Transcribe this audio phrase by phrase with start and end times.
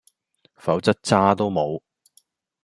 [0.55, 1.83] 否則渣都無